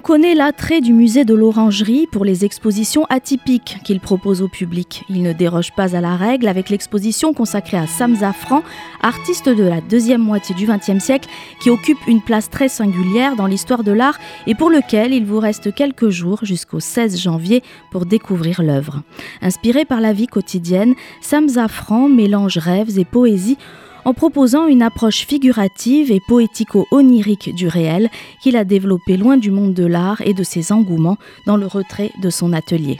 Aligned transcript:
connaît 0.00 0.34
l'attrait 0.34 0.80
du 0.80 0.92
musée 0.92 1.24
de 1.24 1.34
l'Orangerie 1.34 2.06
pour 2.10 2.24
les 2.24 2.44
expositions 2.44 3.04
atypiques 3.08 3.78
qu'il 3.84 4.00
propose 4.00 4.42
au 4.42 4.48
public. 4.48 5.04
Il 5.08 5.22
ne 5.22 5.32
déroge 5.32 5.72
pas 5.72 5.96
à 5.96 6.00
la 6.00 6.16
règle 6.16 6.48
avec 6.48 6.68
l'exposition 6.68 7.32
consacrée 7.32 7.78
à 7.78 7.86
Sam 7.86 8.16
Zafran, 8.16 8.62
artiste 9.02 9.48
de 9.48 9.62
la 9.62 9.80
deuxième 9.80 10.20
moitié 10.20 10.54
du 10.54 10.66
XXe 10.66 11.02
siècle 11.02 11.28
qui 11.60 11.70
occupe 11.70 11.98
une 12.06 12.20
place 12.20 12.50
très 12.50 12.68
singulière 12.68 13.36
dans 13.36 13.46
l'histoire 13.46 13.84
de 13.84 13.92
l'art 13.92 14.18
et 14.46 14.54
pour 14.54 14.70
lequel 14.70 15.12
il 15.12 15.24
vous 15.24 15.38
reste 15.38 15.74
quelques 15.74 16.10
jours 16.10 16.40
jusqu'au 16.42 16.80
16 16.80 17.18
janvier 17.18 17.62
pour 17.90 18.04
découvrir 18.04 18.62
l'œuvre. 18.62 19.02
Inspiré 19.42 19.84
par 19.84 20.00
la 20.00 20.12
vie 20.12 20.26
quotidienne, 20.26 20.94
Sam 21.20 21.48
Zafran 21.48 22.08
mélange 22.08 22.58
rêves 22.58 22.98
et 22.98 23.04
poésie 23.04 23.58
en 24.08 24.14
proposant 24.14 24.66
une 24.66 24.80
approche 24.80 25.26
figurative 25.26 26.10
et 26.10 26.18
poético-onirique 26.18 27.54
du 27.54 27.68
réel 27.68 28.08
qu'il 28.40 28.56
a 28.56 28.64
développé 28.64 29.18
loin 29.18 29.36
du 29.36 29.50
monde 29.50 29.74
de 29.74 29.84
l'art 29.84 30.22
et 30.22 30.32
de 30.32 30.42
ses 30.44 30.72
engouements 30.72 31.18
dans 31.44 31.58
le 31.58 31.66
retrait 31.66 32.10
de 32.22 32.30
son 32.30 32.54
atelier. 32.54 32.96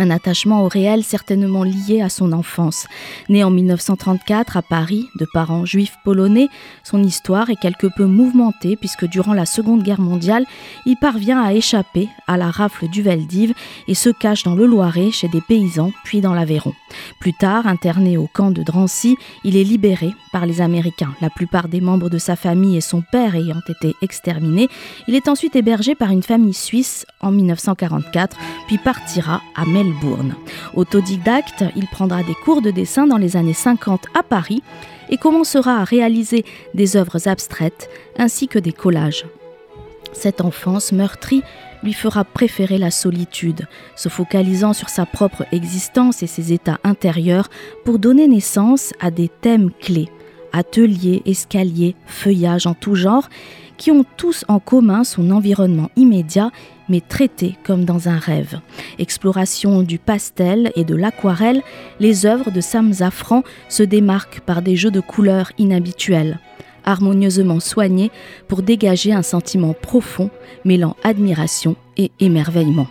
Un 0.00 0.08
attachement 0.08 0.64
au 0.64 0.68
réel 0.68 1.04
certainement 1.04 1.62
lié 1.62 2.00
à 2.00 2.08
son 2.08 2.32
enfance. 2.32 2.86
Né 3.28 3.44
en 3.44 3.50
1934 3.50 4.56
à 4.56 4.62
Paris, 4.62 5.10
de 5.18 5.26
parents 5.34 5.66
juifs 5.66 5.96
polonais, 6.06 6.48
son 6.84 7.02
histoire 7.02 7.50
est 7.50 7.60
quelque 7.60 7.86
peu 7.86 8.06
mouvementée 8.06 8.76
puisque 8.76 9.04
durant 9.04 9.34
la 9.34 9.44
Seconde 9.44 9.82
Guerre 9.82 10.00
mondiale, 10.00 10.46
il 10.86 10.96
parvient 10.96 11.42
à 11.42 11.52
échapper 11.52 12.08
à 12.26 12.38
la 12.38 12.50
rafle 12.50 12.88
du 12.88 13.02
Veldiv 13.02 13.52
et 13.88 13.94
se 13.94 14.08
cache 14.08 14.42
dans 14.42 14.54
le 14.54 14.64
Loiret 14.64 15.10
chez 15.10 15.28
des 15.28 15.42
paysans, 15.42 15.92
puis 16.02 16.22
dans 16.22 16.32
l'Aveyron. 16.32 16.72
Plus 17.20 17.34
tard, 17.34 17.66
interné 17.66 18.16
au 18.16 18.26
camp 18.26 18.52
de 18.52 18.62
Drancy, 18.62 19.18
il 19.44 19.58
est 19.58 19.64
libéré 19.64 20.14
par 20.32 20.46
les 20.46 20.62
Américains. 20.62 21.14
La 21.20 21.28
plupart 21.28 21.68
des 21.68 21.82
membres 21.82 22.08
de 22.08 22.16
sa 22.16 22.36
famille 22.36 22.78
et 22.78 22.80
son 22.80 23.02
père 23.02 23.34
ayant 23.34 23.60
été 23.68 23.94
exterminés, 24.00 24.70
il 25.08 25.14
est 25.14 25.28
ensuite 25.28 25.56
hébergé 25.56 25.94
par 25.94 26.10
une 26.10 26.22
famille 26.22 26.54
suisse 26.54 27.04
en 27.20 27.32
1944, 27.32 28.38
puis 28.66 28.78
partira 28.78 29.42
à 29.54 29.66
Autodidacte, 30.74 31.64
il 31.76 31.86
prendra 31.86 32.22
des 32.22 32.34
cours 32.34 32.62
de 32.62 32.70
dessin 32.70 33.06
dans 33.06 33.16
les 33.16 33.36
années 33.36 33.52
50 33.52 34.06
à 34.18 34.22
Paris 34.22 34.62
et 35.10 35.16
commencera 35.16 35.78
à 35.78 35.84
réaliser 35.84 36.44
des 36.74 36.96
œuvres 36.96 37.28
abstraites 37.28 37.90
ainsi 38.18 38.48
que 38.48 38.58
des 38.58 38.72
collages. 38.72 39.26
Cette 40.12 40.40
enfance 40.40 40.92
meurtrie 40.92 41.42
lui 41.82 41.92
fera 41.92 42.24
préférer 42.24 42.78
la 42.78 42.90
solitude, 42.90 43.66
se 43.96 44.08
focalisant 44.08 44.72
sur 44.72 44.88
sa 44.88 45.06
propre 45.06 45.44
existence 45.52 46.22
et 46.22 46.26
ses 46.26 46.52
états 46.52 46.78
intérieurs 46.84 47.48
pour 47.84 47.98
donner 47.98 48.28
naissance 48.28 48.92
à 49.00 49.10
des 49.10 49.28
thèmes 49.28 49.70
clés, 49.80 50.08
ateliers, 50.52 51.22
escaliers, 51.26 51.96
feuillages 52.06 52.66
en 52.66 52.74
tout 52.74 52.94
genre, 52.94 53.28
qui 53.76 53.90
ont 53.90 54.04
tous 54.16 54.44
en 54.48 54.58
commun 54.58 55.04
son 55.04 55.30
environnement 55.30 55.90
immédiat, 55.96 56.50
mais 56.90 57.00
traité 57.00 57.56
comme 57.64 57.86
dans 57.86 58.08
un 58.08 58.18
rêve. 58.18 58.60
Exploration 59.00 59.82
du 59.82 59.98
pastel 59.98 60.70
et 60.76 60.84
de 60.84 60.94
l'aquarelle, 60.94 61.62
les 61.98 62.26
œuvres 62.26 62.52
de 62.52 62.60
Sam 62.60 62.92
Zafran 62.92 63.42
se 63.68 63.82
démarquent 63.82 64.40
par 64.40 64.62
des 64.62 64.76
jeux 64.76 64.92
de 64.92 65.00
couleurs 65.00 65.50
inhabituels 65.58 66.38
harmonieusement 66.84 67.60
soignés 67.60 68.10
pour 68.48 68.62
dégager 68.62 69.12
un 69.12 69.22
sentiment 69.22 69.74
profond 69.74 70.30
mêlant 70.64 70.96
admiration 71.04 71.76
et 71.96 72.10
émerveillement. 72.20 72.88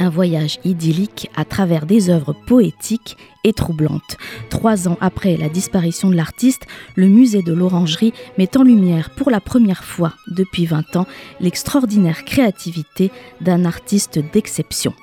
Un 0.00 0.10
voyage 0.10 0.58
idyllique 0.64 1.30
à 1.36 1.44
travers 1.44 1.86
des 1.86 2.10
œuvres 2.10 2.32
poétiques 2.32 3.16
et 3.44 3.52
troublantes. 3.52 4.16
Trois 4.50 4.88
ans 4.88 4.98
après 5.00 5.36
la 5.36 5.48
disparition 5.48 6.10
de 6.10 6.16
l'artiste, 6.16 6.66
le 6.96 7.06
musée 7.06 7.42
de 7.42 7.52
l'Orangerie 7.52 8.12
met 8.36 8.56
en 8.56 8.62
lumière 8.62 9.10
pour 9.10 9.30
la 9.30 9.40
première 9.40 9.84
fois 9.84 10.14
depuis 10.26 10.66
20 10.66 10.96
ans 10.96 11.06
l'extraordinaire 11.40 12.24
créativité 12.24 13.10
d'un 13.40 13.64
artiste 13.64 14.18
d'exception. 14.32 14.94